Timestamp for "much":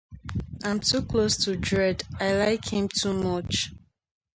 3.13-3.69